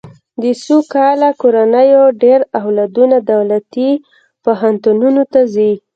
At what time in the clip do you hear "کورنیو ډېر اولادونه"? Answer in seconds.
1.41-3.17